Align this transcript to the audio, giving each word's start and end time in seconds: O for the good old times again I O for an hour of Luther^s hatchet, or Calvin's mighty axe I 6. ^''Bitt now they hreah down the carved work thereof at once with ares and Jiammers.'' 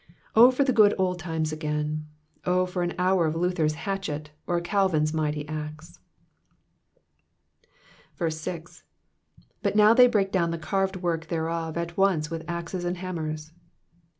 O 0.35 0.49
for 0.49 0.63
the 0.63 0.73
good 0.73 0.95
old 0.97 1.19
times 1.19 1.51
again 1.53 2.07
I 2.43 2.49
O 2.49 2.65
for 2.65 2.81
an 2.81 2.95
hour 2.97 3.27
of 3.27 3.35
Luther^s 3.35 3.73
hatchet, 3.73 4.31
or 4.47 4.59
Calvin's 4.59 5.13
mighty 5.13 5.47
axe 5.47 5.99
I 8.19 8.29
6. 8.29 8.83
^''Bitt 9.63 9.75
now 9.75 9.93
they 9.93 10.09
hreah 10.09 10.31
down 10.31 10.49
the 10.49 10.57
carved 10.57 10.95
work 10.95 11.27
thereof 11.27 11.77
at 11.77 11.97
once 11.97 12.31
with 12.31 12.49
ares 12.49 12.83
and 12.83 12.97
Jiammers.'' 12.97 13.51